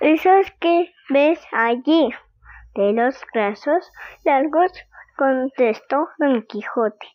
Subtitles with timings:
[0.00, 2.10] esos que ves allí,
[2.74, 3.90] de los brazos
[4.24, 4.72] largos,
[5.16, 7.06] contestó don Quijote.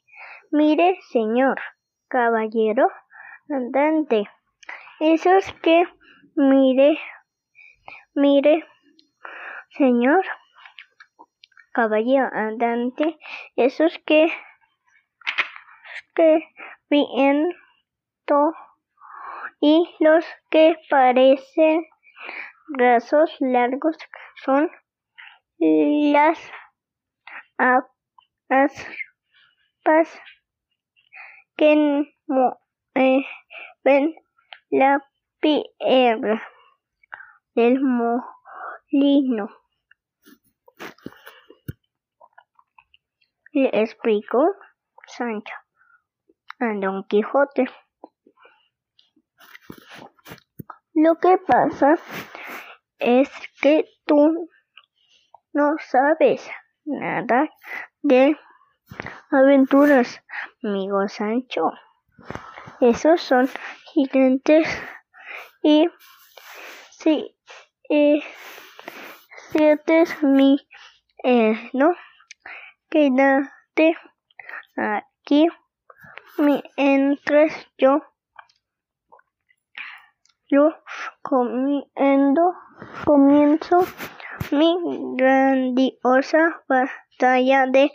[0.51, 1.59] Mire, señor,
[2.07, 2.87] caballero
[3.49, 4.29] andante,
[4.99, 5.85] esos que
[6.35, 6.99] mire,
[8.15, 8.65] mire,
[9.77, 10.25] señor,
[11.73, 13.17] caballero andante,
[13.55, 14.31] esos que,
[16.15, 16.43] que
[16.89, 18.53] viento
[19.59, 21.85] y los que parecen
[22.71, 23.97] brazos largos
[24.43, 24.69] son
[25.59, 26.39] las
[27.57, 28.73] aspas
[31.57, 34.15] que mueven
[34.69, 35.05] la
[35.39, 36.41] piedra
[37.55, 39.49] del molino.
[43.53, 44.55] Le explicó
[45.05, 45.53] Sancho
[46.59, 47.65] a Don Quijote.
[50.93, 51.95] Lo que pasa
[53.01, 53.29] es
[53.61, 54.49] que tú
[55.53, 56.49] no sabes
[56.85, 57.49] nada
[58.01, 58.37] de
[59.31, 60.23] aventuras,
[60.63, 61.71] amigo Sancho.
[62.79, 63.49] Esos son
[63.93, 64.67] gigantes
[65.63, 65.87] y
[66.91, 67.35] si
[67.89, 68.19] eh,
[69.51, 70.57] siete mi
[71.23, 71.95] eh, no
[72.89, 73.97] quédate
[74.75, 75.47] aquí
[76.37, 78.01] mientras yo
[80.51, 80.75] yo
[81.21, 82.53] comiendo,
[83.05, 83.87] comienzo
[84.51, 84.75] mi
[85.15, 87.89] grandiosa batalla de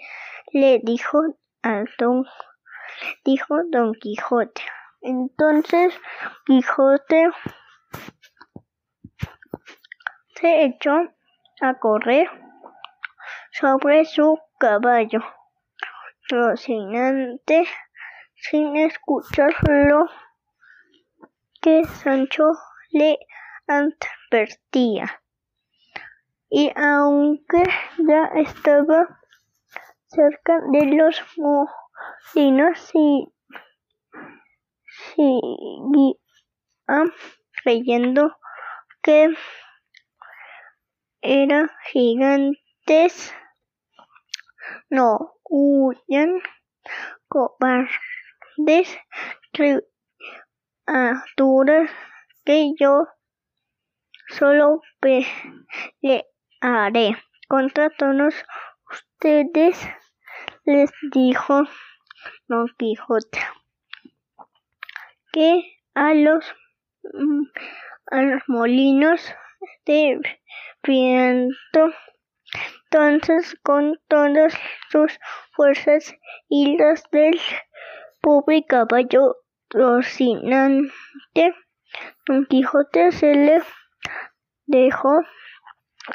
[0.52, 1.18] le dijo
[1.62, 2.24] a don
[3.26, 4.62] dijo don Quijote.
[5.02, 5.94] Entonces
[6.46, 7.28] Quijote
[10.34, 10.96] se echó
[11.60, 12.28] a correr
[13.52, 15.20] sobre su caballo,
[16.30, 17.66] rocinante,
[18.34, 20.08] sin escucharlo
[21.66, 22.52] que Sancho
[22.92, 23.18] le
[23.66, 25.20] advertía.
[26.48, 27.64] Y aunque
[28.06, 29.18] ya estaba
[30.06, 33.26] cerca de los molinos y
[35.16, 36.14] seguía
[37.64, 38.36] creyendo
[39.02, 39.34] que
[41.20, 43.34] eran gigantes,
[44.88, 46.40] no huyan
[47.26, 48.96] cobardes
[50.86, 51.90] criaturas
[52.44, 53.08] que yo
[54.28, 56.22] solo pelearé
[57.48, 58.34] contra todos
[58.90, 59.88] ustedes,
[60.64, 61.64] les dijo
[62.48, 63.40] Don Quijote,
[65.32, 66.54] que a los,
[67.02, 67.44] mm,
[68.12, 69.34] a los molinos
[69.84, 70.20] de
[70.82, 71.90] viento.
[72.84, 74.54] Entonces con todas
[74.90, 75.18] sus
[75.52, 76.14] fuerzas
[76.48, 77.38] y las del
[78.22, 79.36] pobre caballo
[79.70, 81.54] Rocinante,
[82.24, 83.62] Don Quijote se le
[84.66, 85.20] dejó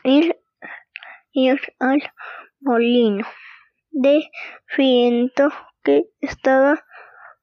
[0.04, 0.38] ir,
[1.80, 2.02] al
[2.62, 3.28] molino
[3.92, 4.30] de
[4.78, 5.50] viento
[5.84, 6.86] que estaba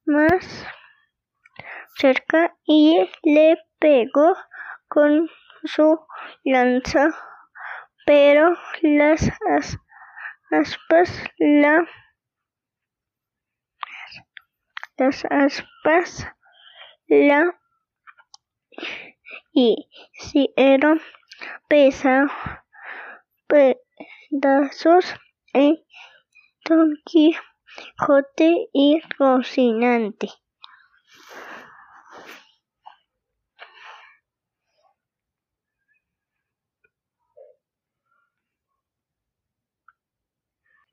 [0.05, 0.65] más
[1.95, 4.35] cerca y le pegó
[4.87, 5.29] con
[5.63, 5.99] su
[6.43, 7.09] lanza,
[8.05, 9.29] pero las
[10.49, 11.85] aspas la
[14.99, 16.27] las aspas
[17.07, 17.57] la
[19.53, 21.01] hicieron
[21.69, 22.27] pesa,
[23.47, 25.15] pedazos
[25.53, 25.77] en
[26.65, 30.27] Don Quijote y Rocinante.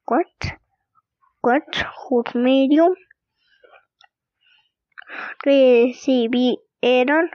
[0.09, 0.59] What?
[1.43, 2.35] What?
[2.35, 2.95] Medio
[5.47, 7.31] recibieron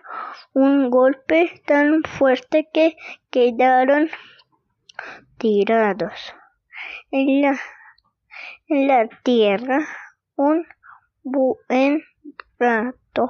[0.54, 2.98] un golpe tan fuerte que
[3.30, 4.10] quedaron
[5.38, 6.36] tirados
[7.10, 7.58] en la,
[8.68, 9.88] en la tierra
[10.36, 10.68] un
[11.24, 12.04] buen
[12.60, 13.30] rato,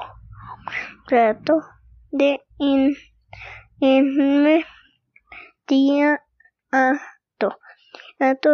[1.07, 1.61] rato
[2.09, 2.95] de in,
[3.79, 4.65] inmediato.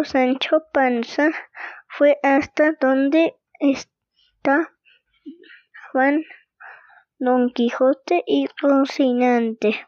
[0.04, 1.30] Sancho Panza
[1.88, 4.74] fue hasta donde está
[7.18, 9.88] Don Quijote y Rocinante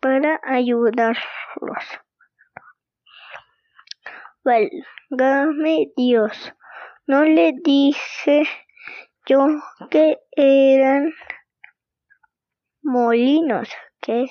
[0.00, 1.84] para ayudarlos.
[4.42, 6.52] Válgame Dios,
[7.06, 8.42] no le dije
[9.24, 9.46] yo
[9.88, 11.14] que eran
[12.82, 13.68] molinos
[14.00, 14.26] que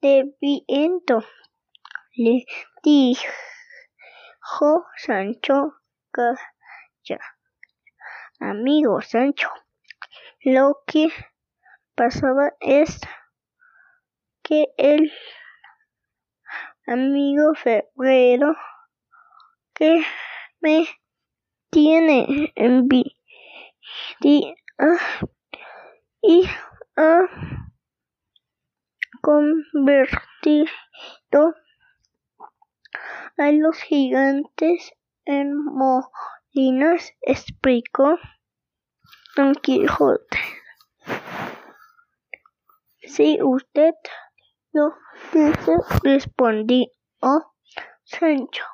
[0.00, 1.22] de viento,
[2.14, 2.46] le
[2.82, 3.26] dijo
[4.96, 5.74] Sancho
[6.10, 7.35] Calla
[8.40, 9.48] amigo Sancho.
[10.42, 11.08] Lo que
[11.94, 13.00] pasaba es
[14.42, 15.12] que el
[16.86, 18.54] amigo Ferrero
[19.74, 20.04] que
[20.60, 20.86] me
[21.70, 23.12] tiene envidia
[26.22, 26.44] y
[26.96, 27.28] ha
[29.20, 30.26] convertido
[33.38, 34.92] a los gigantes
[35.24, 35.54] en
[36.56, 38.18] molinas, explicó
[39.36, 40.38] Don Quijote.
[43.02, 43.94] Si usted
[44.72, 44.94] lo
[45.32, 46.86] dice, respondió
[48.04, 48.64] Sancho.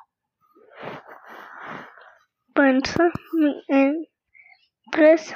[3.67, 4.05] En
[4.91, 5.35] tres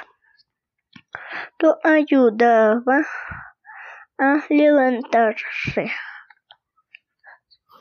[1.58, 3.06] lo ayudaba
[4.18, 5.92] a levantarse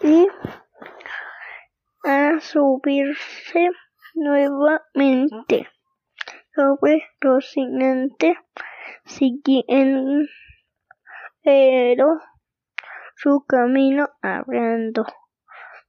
[0.02, 0.28] y
[2.04, 3.70] a subirse
[4.18, 5.70] nuevamente.
[6.54, 8.38] Sobre Rocinante
[9.06, 10.28] siguiendo
[11.44, 12.20] pero
[13.16, 15.06] su camino hablando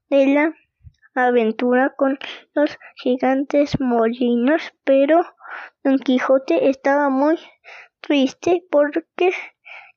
[0.09, 0.55] de la
[1.15, 2.17] aventura con
[2.55, 5.23] los gigantes molinos, pero
[5.83, 7.41] Don Quijote estaba muy
[8.01, 9.33] triste porque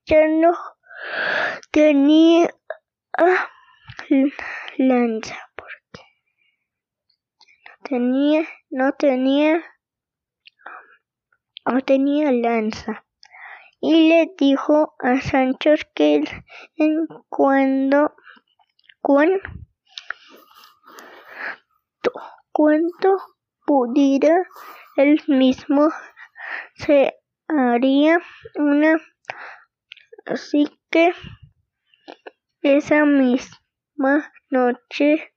[0.05, 0.53] ya no
[1.69, 2.49] tenía
[4.77, 5.35] lanza,
[7.91, 9.61] tenía, no tenía,
[11.65, 13.05] no tenía lanza.
[13.81, 16.23] Y le dijo a Sancho que
[16.77, 18.13] en cuando,
[22.53, 23.17] cuando
[23.65, 24.47] pudiera
[24.95, 25.89] él mismo
[26.75, 28.19] se haría
[28.55, 29.01] una
[30.27, 31.13] así que
[32.61, 35.33] esa misma noche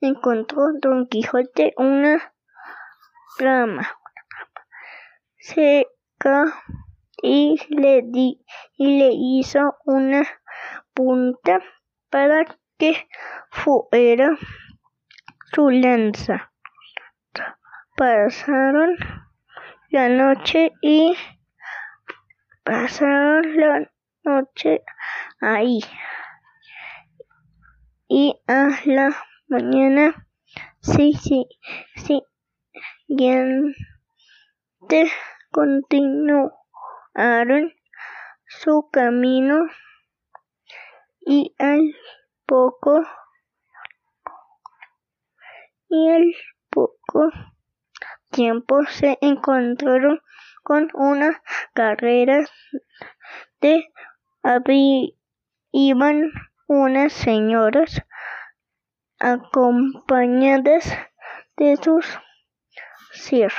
[0.00, 2.32] encontró Don Quijote una
[3.38, 3.88] rama
[5.38, 6.62] seca
[7.22, 8.44] y le di
[8.76, 10.26] y le hizo una
[10.94, 11.60] punta
[12.10, 12.44] para
[12.78, 13.08] que
[13.50, 14.36] fuera
[15.52, 16.52] su lanza
[17.98, 18.96] pasaron
[19.90, 21.16] la noche y
[22.62, 23.90] pasaron la
[24.22, 24.84] noche
[25.40, 25.80] ahí.
[28.06, 29.16] Y a la
[29.48, 30.26] mañana.
[30.80, 31.46] Sí, sí,
[31.96, 32.22] sí,
[33.06, 33.74] siguiente.
[35.50, 36.52] Continuaron
[38.46, 39.66] su camino.
[41.20, 41.80] Y al
[42.46, 43.02] poco.
[45.88, 46.34] Y al
[46.70, 47.30] poco
[48.30, 50.20] tiempo se encontraron
[50.62, 51.42] con una
[51.72, 52.44] carrera
[53.60, 53.84] de
[55.72, 56.30] iban
[56.66, 58.02] unas señoras
[59.18, 60.84] acompañadas
[61.56, 62.06] de sus
[63.12, 63.58] siervos.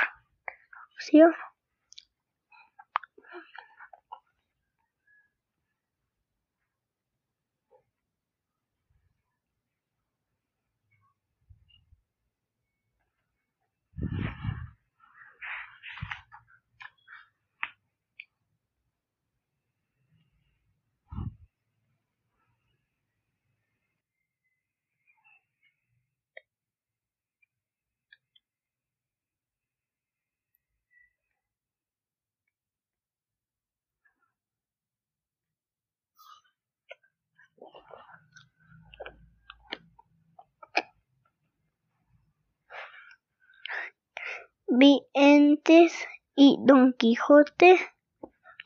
[44.72, 47.76] Vientes y Don Quijote,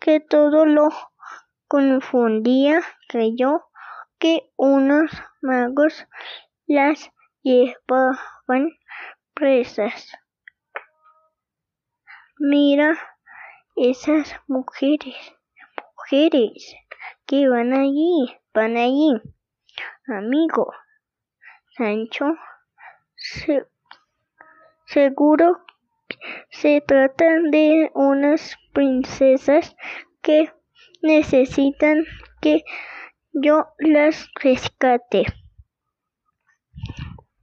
[0.01, 0.91] que todo lo
[1.67, 3.65] confundía, creyó
[4.19, 6.07] que unos magos
[6.67, 7.11] las
[7.43, 8.77] llevaban
[9.33, 10.13] presas.
[12.39, 12.99] Mira
[13.75, 15.17] esas mujeres,
[15.97, 16.77] mujeres
[17.25, 19.23] que van allí, van allí,
[20.07, 20.71] amigo.
[21.79, 22.27] Sancho,
[24.85, 25.65] seguro
[26.51, 29.77] se trata de unas princesas
[30.23, 30.53] que
[31.03, 32.05] necesitan
[32.41, 32.65] que
[33.33, 35.25] yo las rescate,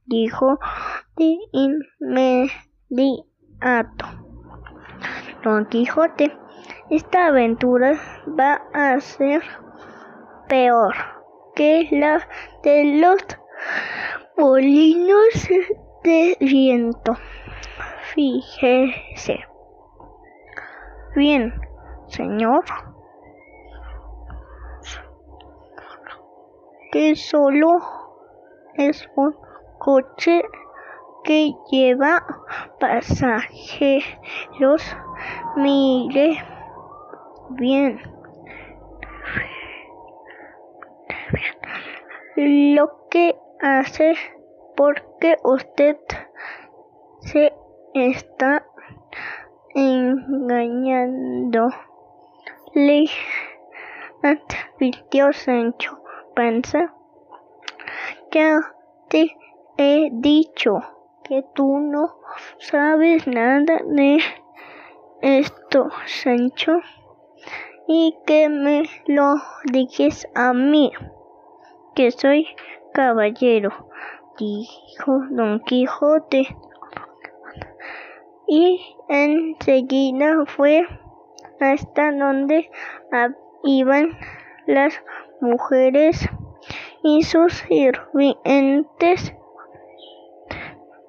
[0.06, 0.58] dijo
[1.16, 2.52] de inmediato
[5.42, 6.36] Don Quijote.
[6.90, 7.98] Esta aventura
[8.38, 9.42] va a ser
[10.48, 10.94] peor
[11.54, 12.26] que la
[12.62, 13.18] de los
[14.36, 15.48] molinos
[16.04, 17.16] de viento.
[18.14, 19.44] Fíjese.
[21.14, 21.52] Bien,
[22.08, 22.64] señor.
[26.90, 27.78] Que solo
[28.74, 29.34] es un
[29.78, 30.42] coche
[31.24, 32.26] que lleva
[32.78, 34.04] pasajeros.
[35.56, 36.44] Mire
[37.50, 38.00] bien.
[42.36, 44.14] lo que hace
[44.76, 45.96] porque usted
[47.20, 47.52] se
[47.94, 48.64] está
[49.74, 51.68] engañando.
[52.74, 53.04] Le
[54.22, 56.02] advirtió Sancho
[56.34, 56.94] Panza.
[58.30, 58.60] Ya
[59.08, 59.36] te
[59.76, 60.80] he dicho
[61.24, 62.16] que tú no
[62.58, 64.18] sabes nada de
[65.20, 66.80] esto, Sancho,
[67.86, 69.34] y que me lo
[69.70, 70.92] dijes a mí,
[71.94, 72.46] que soy
[72.92, 73.88] caballero,
[74.38, 76.56] dijo Don Quijote.
[78.46, 80.86] Y enseguida fue
[81.60, 82.70] hasta donde
[83.64, 84.18] iban
[84.66, 85.02] las
[85.40, 86.28] mujeres
[87.02, 89.34] y sus sirvientes.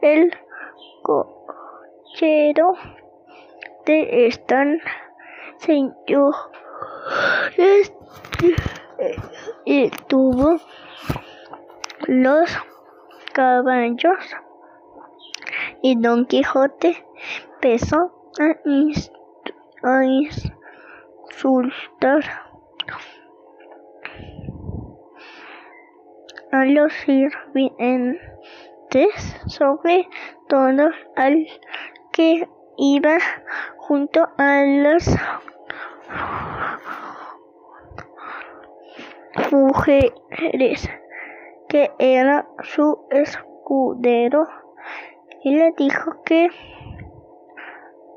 [0.02, 0.34] El
[1.02, 2.74] cochero
[3.86, 4.80] de están
[5.58, 6.36] señor
[9.66, 10.58] y tuvo
[12.08, 12.58] los
[13.34, 14.36] caballos
[15.84, 17.06] y Don Quijote
[17.62, 18.58] empezó a,
[19.84, 22.24] a insultar
[26.54, 28.22] a los sirvientes,
[29.46, 30.08] sobre
[30.48, 31.46] todo al
[32.14, 32.48] que
[32.78, 33.18] iba
[33.76, 35.14] junto a las
[39.52, 40.90] mujeres,
[41.68, 44.48] que era su escudero,
[45.44, 46.50] y le dijo que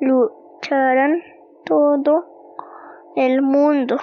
[0.00, 1.23] lucharan
[1.64, 2.25] todo
[3.16, 3.97] el mundo.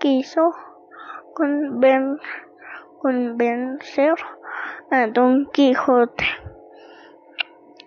[0.00, 0.50] Quiso
[3.00, 4.14] convencer
[4.90, 6.24] a Don Quijote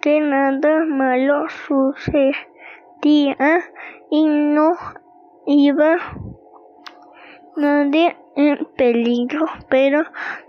[0.01, 2.36] que nada malo sucedía
[4.12, 4.74] y no
[5.48, 5.98] iba
[7.56, 10.04] nadie en peligro, pero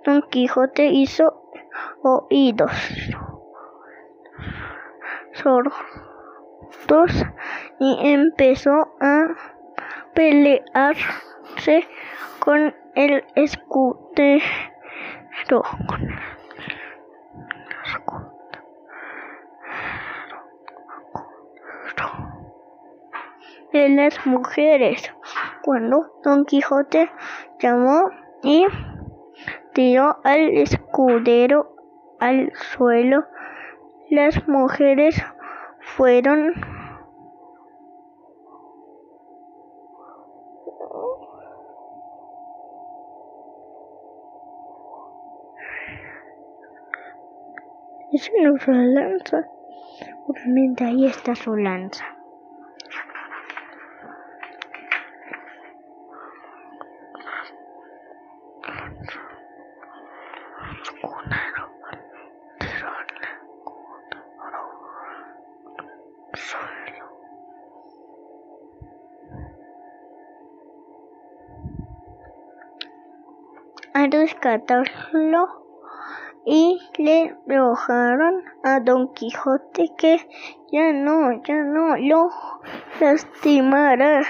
[0.04, 1.45] Don Quijote hizo
[2.02, 2.72] oídos
[5.32, 5.74] sordos
[7.78, 9.28] y empezó a
[10.14, 11.86] pelearse
[12.40, 14.42] con el escudero.
[23.72, 25.12] de las mujeres.
[25.62, 27.10] Cuando Don Quijote
[27.58, 28.10] llamó
[28.42, 28.64] y
[29.76, 31.76] tiró al escudero
[32.18, 33.26] al suelo,
[34.08, 35.22] las mujeres
[35.80, 36.54] fueron
[48.12, 49.46] Es una lanza.
[49.98, 52.15] Seguramente ahí está su lanza.
[76.44, 80.18] Y le rogaron a Don Quijote que
[80.70, 82.30] ya no, ya no lo
[83.00, 84.22] lastimara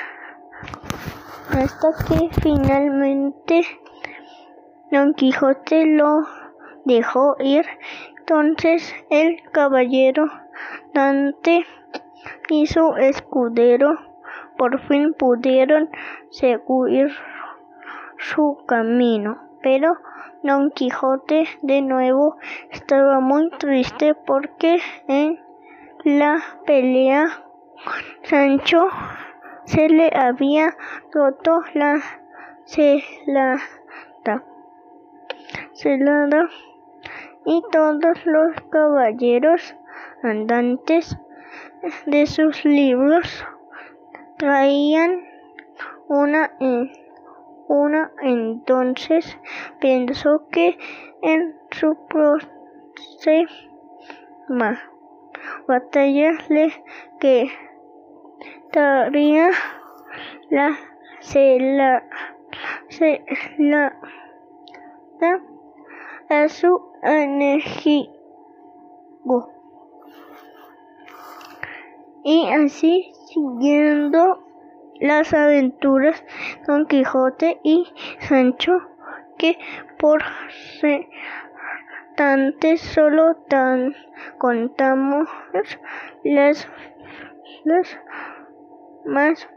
[1.51, 3.63] hasta que finalmente
[4.91, 6.27] Don Quijote lo
[6.87, 7.67] dejó ir.
[8.19, 10.27] Entonces el caballero
[10.95, 11.67] Dante
[12.49, 13.91] y su escudero
[14.57, 15.91] por fin pudieron
[16.31, 17.11] seguir
[18.19, 19.97] su camino, pero
[20.43, 22.37] Don Quijote de nuevo
[22.71, 25.41] estaba muy triste porque en
[26.05, 27.43] la pelea
[28.23, 28.89] Sancho
[29.65, 30.77] se le había
[31.13, 32.01] roto la
[32.65, 33.61] celada,
[35.73, 36.49] celada.
[37.45, 39.77] Y todos los caballeros
[40.23, 41.17] andantes
[42.07, 43.45] de sus libros
[44.37, 45.25] traían
[46.09, 46.51] una
[47.69, 49.39] una entonces
[49.81, 50.79] pensó que
[51.23, 52.47] en su próxima
[55.67, 56.73] batalla le
[58.73, 59.51] quedaría
[60.51, 60.77] la
[61.21, 62.05] cela,
[66.29, 68.17] a su enemigo.
[72.25, 74.46] Y así siguiendo
[75.01, 76.25] las aventuras
[76.67, 77.87] Don Quijote y
[78.21, 78.81] Sancho
[79.39, 79.59] que
[79.99, 80.23] por
[82.17, 83.95] tanto solo tan
[84.39, 85.29] contamos
[86.25, 86.69] las,
[87.65, 87.99] las
[89.05, 89.49] más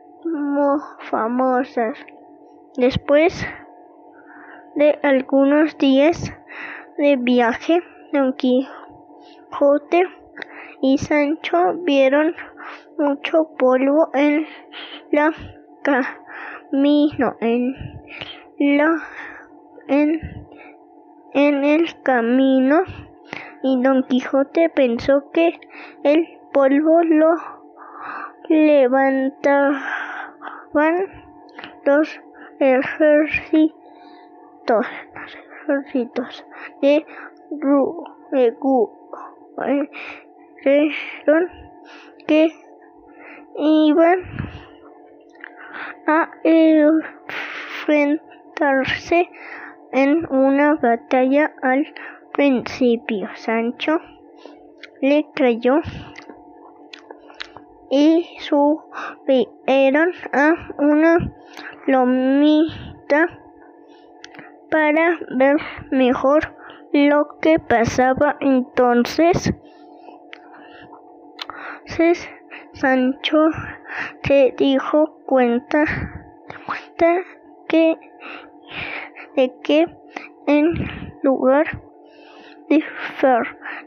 [1.09, 1.97] famosas.
[2.75, 3.45] Después
[4.75, 6.33] de algunos días
[6.97, 7.81] de viaje,
[8.11, 10.03] Don Quijote
[10.81, 12.35] y Sancho vieron
[12.97, 14.45] mucho polvo en
[15.11, 15.33] la
[15.83, 17.75] camino, en
[18.59, 19.01] la
[19.87, 20.47] en,
[21.33, 22.83] en el camino
[23.63, 25.59] y Don Quijote pensó que
[26.03, 27.35] el polvo lo
[28.47, 29.83] levantaban
[31.85, 32.19] los
[32.59, 33.73] ejércitos,
[35.67, 36.45] ejércitos
[36.81, 37.05] de
[40.63, 42.51] que
[43.57, 44.19] iban
[46.07, 49.29] a enfrentarse
[49.91, 51.93] en una batalla al
[52.33, 53.27] principio.
[53.35, 53.99] Sancho
[55.01, 55.81] le creyó
[57.89, 61.17] y subieron a una
[61.87, 63.39] lomita
[64.69, 65.57] para ver
[65.91, 66.55] mejor
[66.93, 69.53] lo que pasaba entonces.
[72.73, 73.49] Sancho
[74.23, 75.83] se dijo cuenta,
[76.65, 77.23] cuenta
[77.67, 77.97] que
[79.35, 79.87] de que
[80.47, 80.73] en
[81.23, 81.81] lugar
[82.69, 82.83] de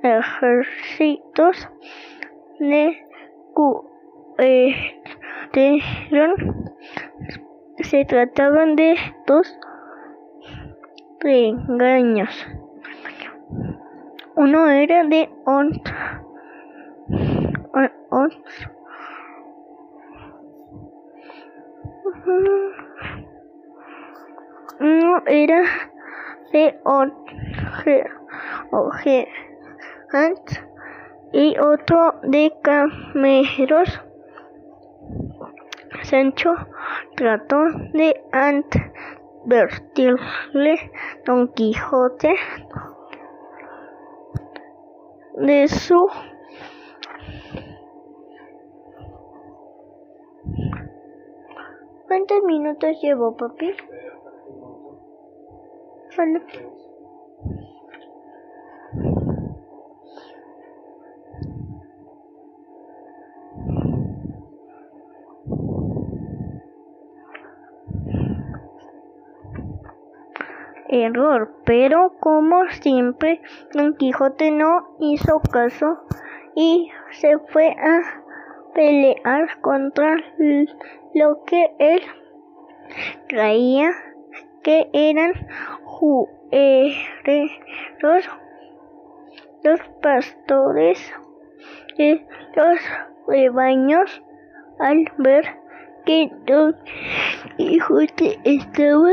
[0.02, 1.68] ejércitos
[2.58, 2.98] de
[7.82, 9.58] se trataban de dos
[11.20, 12.46] regaños.
[14.34, 15.30] Uno era de
[24.80, 25.62] uno era
[26.52, 28.04] de oje,
[31.32, 34.02] y otro de cameros.
[36.02, 36.54] Sancho
[37.16, 38.22] trató de
[39.44, 40.92] advertirle
[41.24, 42.34] Don Quijote
[45.36, 46.06] de su
[52.06, 53.70] ¿Cuántos minutos llevó, papi?
[56.10, 56.40] Solo.
[70.92, 73.40] error, pero como siempre
[73.72, 76.02] Don Quijote no hizo caso
[76.54, 78.22] y se fue a
[78.74, 80.16] pelear contra
[81.14, 82.02] lo que él
[83.28, 83.90] creía
[84.62, 85.32] que eran
[85.84, 87.02] jueros,
[89.62, 91.12] los pastores
[91.96, 92.80] de los
[93.28, 94.22] rebaños
[94.78, 95.44] al ver
[96.04, 96.76] que Don
[97.56, 99.12] Quijote estaba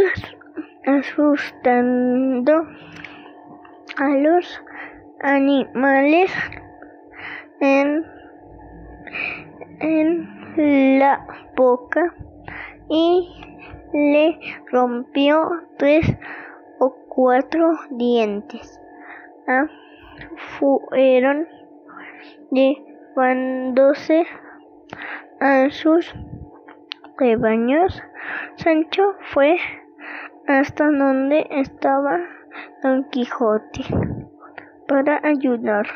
[0.85, 2.53] asustando
[3.97, 4.63] a los
[5.21, 6.31] animales
[7.59, 8.05] en,
[10.99, 12.13] la boca
[12.89, 13.29] y
[13.93, 14.39] le
[14.71, 16.05] rompió tres
[16.79, 18.79] o cuatro dientes.
[19.47, 19.67] Ah,
[20.59, 21.47] fueron
[22.51, 24.25] llevándose
[25.39, 26.13] a sus
[27.17, 28.01] rebaños.
[28.55, 29.57] Sancho fue
[30.47, 32.19] hasta donde estaba
[32.83, 33.83] Don Quijote
[34.87, 35.91] para ayudarlo.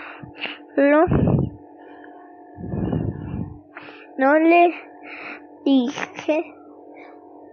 [4.17, 4.73] No le
[5.65, 6.54] dije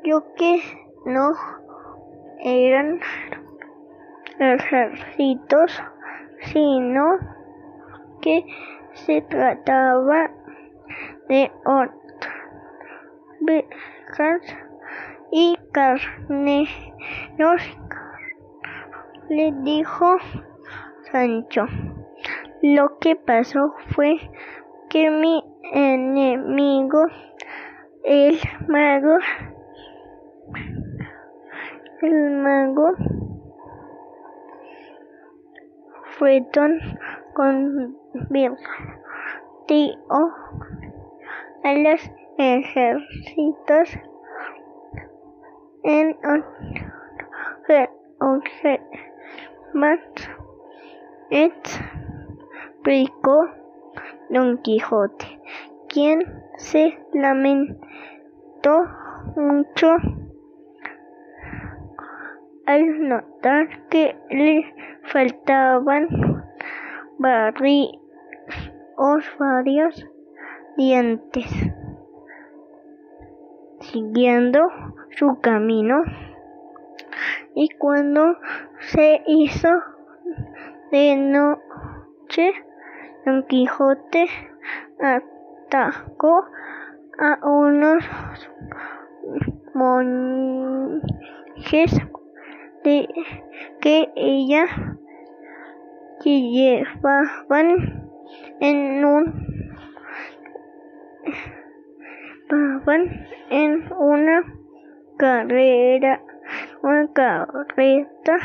[0.04, 0.60] yo que
[1.06, 1.32] no
[2.42, 3.00] eran
[4.38, 5.82] ejércitos,
[6.52, 7.18] sino
[8.20, 8.44] que
[8.92, 10.30] se trataba
[11.28, 11.96] de otras
[15.32, 16.68] y carne
[19.28, 20.16] le dijo
[21.10, 21.66] Sancho.
[22.62, 24.18] Lo que pasó fue
[24.90, 27.06] que mi enemigo,
[28.04, 29.18] el mago,
[32.02, 32.92] el mago
[36.18, 36.80] Fredon
[37.34, 38.56] convirtió
[41.62, 43.98] a los ejércitos
[45.82, 46.16] en
[49.72, 49.98] más
[52.80, 53.48] explicó
[54.30, 55.39] Don Quijote,
[55.92, 56.20] quien
[56.56, 58.86] se lamentó
[59.36, 59.88] mucho
[62.66, 64.72] al notar que le
[65.02, 66.44] faltaban
[67.18, 67.98] varios,
[69.38, 70.08] varios
[70.76, 71.46] dientes.
[73.80, 74.60] Siguiendo
[75.10, 76.02] su camino
[77.54, 78.36] y cuando
[78.78, 79.68] se hizo
[80.92, 82.52] de noche,
[83.26, 84.26] Don Quijote
[85.70, 86.44] atacó
[87.18, 88.04] a unos
[89.72, 90.42] monjes
[92.82, 93.08] de
[93.80, 94.66] que ella
[96.22, 98.10] que llevaban
[98.60, 99.50] en un
[103.50, 104.42] en una
[105.18, 106.20] carrera
[106.82, 108.36] una carreta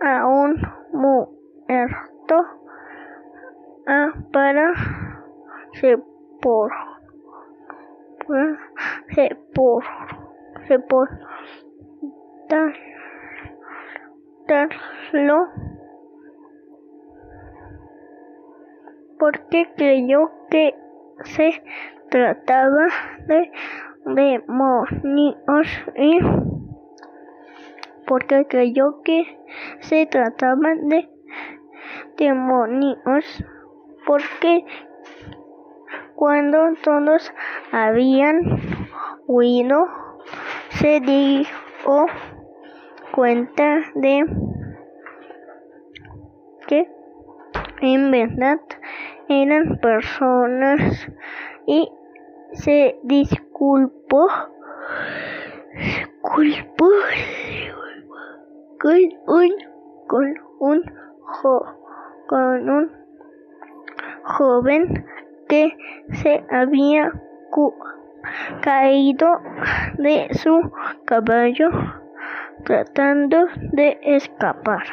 [0.00, 0.60] a un
[0.92, 2.36] muerto
[3.86, 5.05] a para
[5.80, 5.98] se
[6.40, 6.72] por
[9.14, 9.84] se por
[10.66, 11.08] se por
[14.48, 15.48] darlo
[19.18, 20.74] porque creyó que
[21.24, 21.62] se
[22.10, 22.86] trataba
[23.26, 23.50] de
[24.04, 26.18] demonios y
[28.06, 29.24] porque creyó que
[29.80, 31.08] se trataba de
[32.16, 33.44] demonios
[34.06, 34.64] porque
[36.16, 37.32] cuando todos
[37.72, 38.40] habían
[39.26, 39.86] huido
[40.70, 41.46] se dio
[43.12, 44.24] cuenta de
[46.66, 46.90] que
[47.82, 48.60] en verdad
[49.28, 51.06] eran personas
[51.66, 51.92] y
[52.52, 54.28] se disculpó,
[55.74, 56.88] disculpó
[58.80, 59.52] con un,
[60.06, 60.84] con un,
[62.26, 62.90] con un
[64.24, 65.06] joven
[65.48, 65.76] que
[66.12, 67.12] se había
[68.60, 69.40] caído
[69.98, 70.72] de su
[71.04, 71.70] caballo
[72.64, 74.84] tratando de escapar.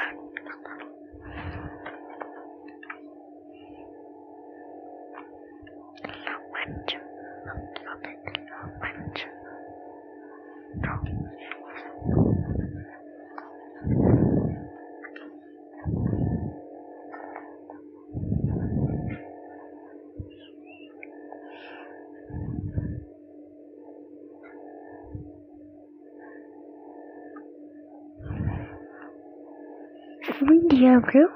[30.84, 31.30] Diablo.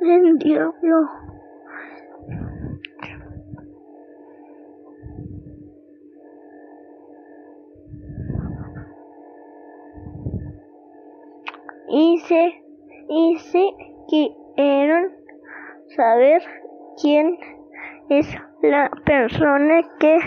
[0.00, 1.08] El diablo.
[11.90, 12.62] Y se,
[13.08, 13.70] y se
[14.08, 15.12] quieren
[15.96, 16.42] saber
[17.00, 17.38] quién
[18.08, 18.26] es
[18.62, 20.18] la persona que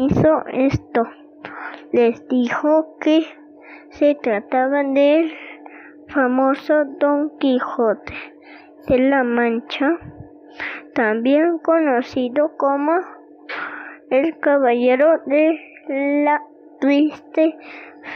[0.00, 1.02] hizo esto.
[1.92, 3.22] Les dijo que
[3.90, 5.32] se trataba del
[6.08, 8.12] famoso Don Quijote
[8.88, 9.98] de la Mancha,
[10.94, 12.92] también conocido como
[14.10, 15.58] el caballero de
[16.24, 16.42] la
[16.80, 17.56] triste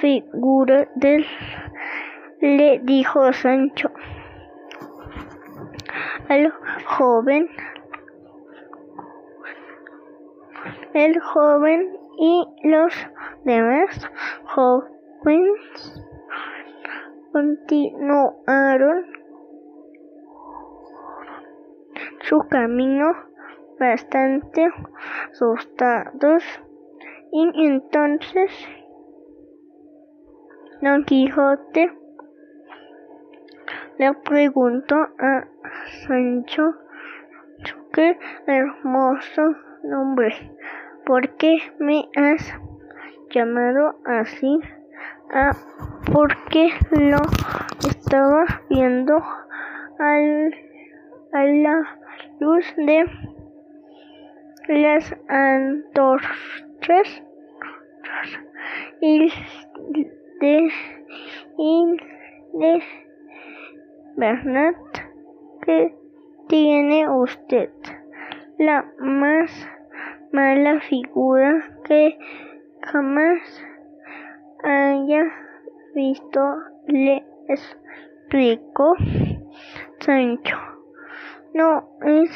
[0.00, 1.26] figura del
[2.40, 3.90] le dijo Sancho
[6.28, 6.52] al
[6.87, 7.48] joven
[10.94, 12.94] el joven y los
[13.44, 14.11] demás
[14.44, 14.99] jóvenes
[17.33, 19.06] continuaron
[22.22, 23.12] su camino
[23.78, 24.68] bastante
[25.30, 26.44] asustados
[27.33, 28.50] y entonces
[30.83, 31.92] Don Quijote
[33.98, 35.46] le preguntó a
[36.06, 36.74] Sancho
[37.92, 40.56] qué hermoso nombre,
[41.04, 42.54] ¿por qué me has
[43.30, 44.61] llamado así?
[45.32, 45.52] Ah,
[46.12, 47.18] porque lo
[47.88, 49.22] estaba viendo
[50.00, 50.54] al,
[51.32, 51.98] a la
[52.40, 53.04] luz de
[54.66, 57.22] las antorchas
[59.00, 59.32] y
[60.40, 60.72] de,
[61.58, 61.96] y
[62.54, 62.82] de
[64.16, 64.74] verdad
[65.62, 65.94] que
[66.48, 67.70] tiene usted
[68.58, 69.68] la más
[70.32, 72.18] mala figura que
[72.82, 73.40] jamás
[74.62, 75.25] haya
[75.94, 76.40] visto,
[76.87, 78.94] le explicó
[80.01, 80.57] Sancho.
[81.55, 82.31] No es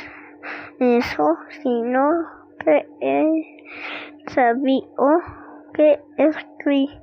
[0.79, 2.11] eso, sino
[2.59, 3.45] que él
[4.29, 4.87] sabía
[5.75, 6.95] que escribirá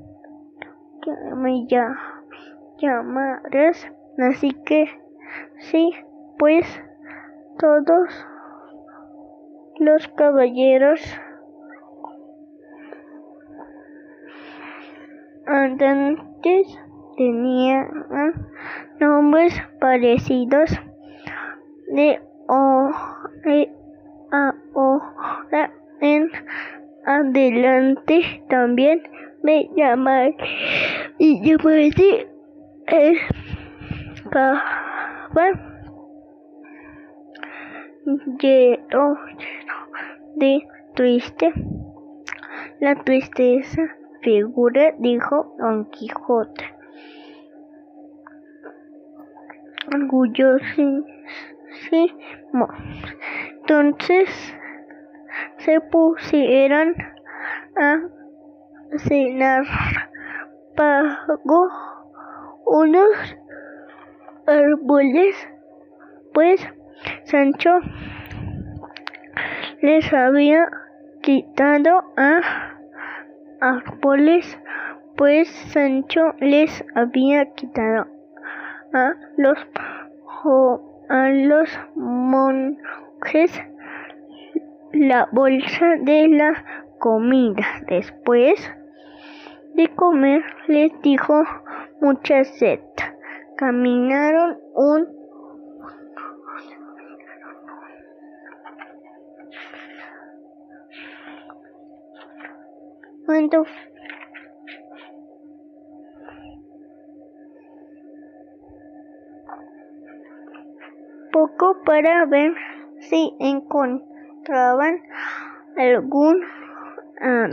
[1.37, 1.67] me
[2.79, 4.89] llamarás así que
[5.59, 5.93] sí
[6.39, 6.67] pues
[7.59, 8.27] todos
[9.79, 11.01] los caballeros
[15.47, 16.79] andantes
[17.17, 17.89] tenían
[19.01, 20.71] nombres parecidos.
[21.91, 22.21] De
[24.31, 26.31] ahora en
[27.07, 29.03] adelante también
[29.43, 30.37] me llamaré
[31.19, 31.91] y llamaré
[32.87, 33.19] el
[34.31, 35.69] cabal
[38.41, 39.19] lleno
[40.37, 41.53] de triste.
[42.81, 43.83] La tristeza
[44.23, 46.65] figura dijo Don Quijote.
[49.93, 51.05] Orgullosísimo.
[53.61, 54.55] Entonces
[55.59, 56.95] se pusieron
[57.77, 58.01] a
[58.99, 59.65] cenar
[60.79, 61.69] pagó
[62.67, 63.37] unos
[64.47, 65.35] árboles
[66.33, 66.65] pues
[67.25, 67.81] Sancho
[69.83, 70.71] les había
[71.21, 72.41] quitado a
[73.61, 74.57] árboles
[75.17, 78.07] pues Sancho les había quitado
[78.95, 79.59] a los
[81.09, 83.51] a los monjes
[84.93, 86.65] la bolsa de la
[86.99, 87.67] comida.
[87.89, 88.73] Después
[89.79, 91.45] de comer les dijo
[92.01, 92.81] mucha sed.
[93.57, 95.07] Caminaron un
[111.31, 112.53] poco para ver
[112.99, 115.03] si encontraban
[115.77, 116.43] algún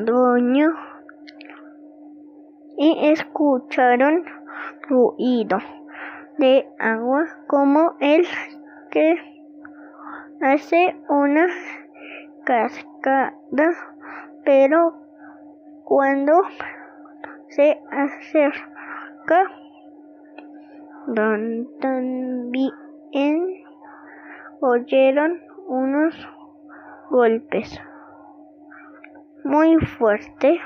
[0.05, 0.73] dueño
[2.77, 4.25] y escucharon
[4.87, 5.59] ruido
[6.37, 8.25] de agua como el
[8.91, 9.15] que
[10.41, 11.47] hace una
[12.45, 13.33] cascada,
[14.43, 14.93] pero
[15.85, 16.41] cuando
[17.49, 19.49] se acerca
[21.79, 23.63] también
[24.61, 26.15] oyeron unos
[27.09, 27.79] golpes
[29.43, 30.59] muy fuertes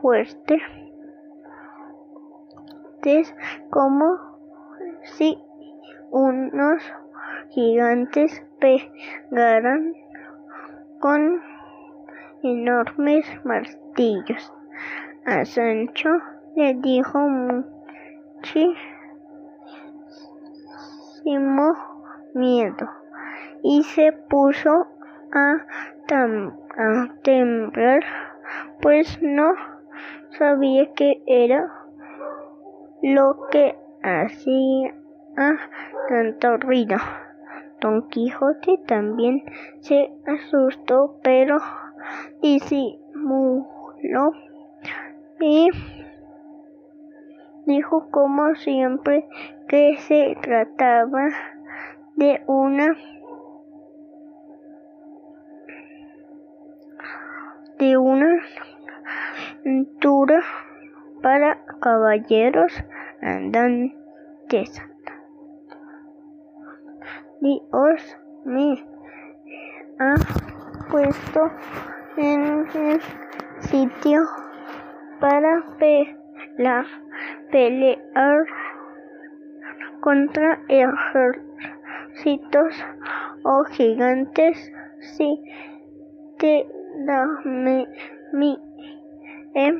[0.00, 0.60] fuerte.
[3.04, 3.34] Es
[3.70, 4.18] como
[5.02, 5.38] si
[6.10, 6.82] unos
[7.50, 9.94] gigantes pegaran
[11.00, 11.42] con
[12.42, 14.52] enormes martillos.
[15.24, 16.10] A Sancho
[16.56, 18.74] le dijo muchísimo
[22.34, 22.90] miedo
[23.62, 24.86] y se puso
[25.32, 25.64] a,
[27.22, 28.02] temblar,
[28.82, 29.54] pues no
[30.36, 31.72] sabía qué era
[33.00, 34.94] lo que hacía
[36.08, 36.96] tanto ruido.
[37.80, 39.44] Don Quijote también
[39.80, 41.58] se asustó, pero
[42.42, 44.32] disimuló
[45.40, 45.70] y
[47.66, 49.28] dijo como siempre
[49.68, 51.28] que se trataba
[52.16, 52.96] de una
[57.78, 58.40] de una
[59.60, 60.42] aventura
[61.22, 62.72] para caballeros
[63.20, 64.82] andantes.
[67.40, 68.84] Dios me
[69.98, 70.14] ha
[70.90, 71.50] puesto
[72.16, 73.00] en el
[73.60, 74.20] sitio
[75.20, 76.86] para pelear,
[77.50, 78.46] pelear
[80.00, 81.44] contra ejércitos
[83.44, 85.42] o gigantes si
[86.38, 88.58] te da mi,
[89.54, 89.78] eh,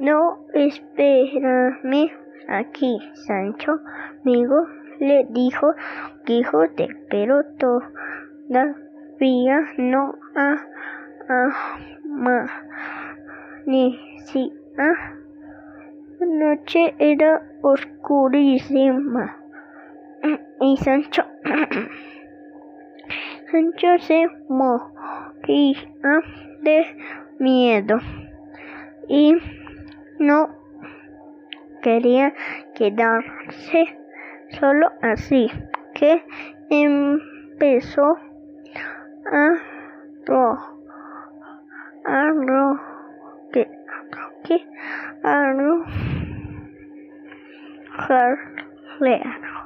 [0.00, 2.12] no espérame.
[2.48, 3.80] Aquí Sancho
[4.22, 4.66] amigo
[5.00, 5.74] le dijo
[6.24, 8.68] Quijote pero todavía
[9.76, 10.56] no a,
[11.28, 11.50] a
[14.76, 19.36] La noche era oscurísima
[20.60, 21.22] y Sancho
[23.50, 26.22] Sancho se moría
[26.62, 26.96] de
[27.38, 27.98] miedo
[29.08, 29.36] y
[30.18, 30.48] no
[31.82, 32.34] quería
[32.74, 33.98] quedarse
[34.60, 35.50] solo así
[35.94, 36.22] que
[36.70, 38.18] empezó
[39.30, 40.58] arro,
[42.04, 42.80] arro,
[43.52, 43.70] que,
[44.44, 44.66] que,
[45.22, 45.84] arro,
[47.98, 49.22] arrojarle.
[49.24, 49.57] a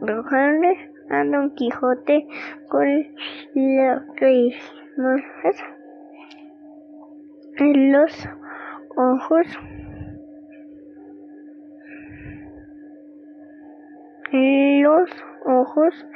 [0.00, 2.26] Don Quijote
[2.68, 3.06] con
[3.54, 4.06] la
[7.56, 8.28] en los
[8.96, 9.46] ojos.
[14.32, 15.10] Los
[15.46, 16.06] ojos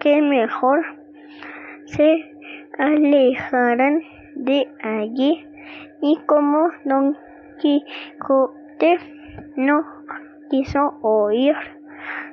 [0.00, 0.84] que mejor
[1.86, 2.32] se
[2.78, 4.02] alejaran
[4.36, 5.46] de allí
[6.00, 7.16] y como Don
[7.58, 8.98] Quijote
[9.56, 9.84] no
[10.48, 11.54] quiso oír,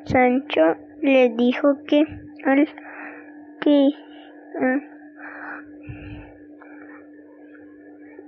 [0.05, 2.05] Sancho le dijo que
[2.45, 2.67] al
[3.61, 3.89] que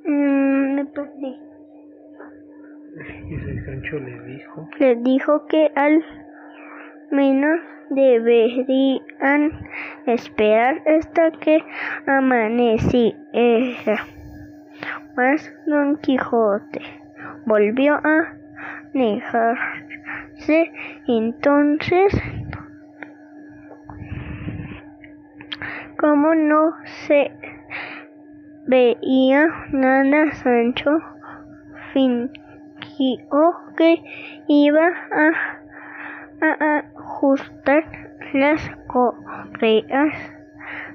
[0.05, 1.39] mm, me perdí.
[3.65, 4.69] Sancho le dijo.
[4.79, 6.03] Le dijo que al
[7.11, 9.51] menos deberían
[10.05, 11.63] esperar hasta que
[12.05, 13.17] amaneciera.
[15.15, 16.81] Mas Don Quijote
[17.45, 18.36] volvió a
[21.07, 22.13] Entonces,
[25.99, 26.73] como no
[27.05, 27.31] se
[28.67, 30.99] veía nada, Sancho
[31.93, 34.03] fingió que
[34.47, 35.57] iba a
[36.41, 37.83] a ajustar
[38.33, 40.13] las correas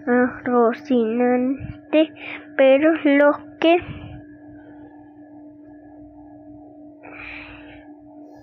[0.07, 2.13] a Rocinante,
[2.57, 3.79] pero lo que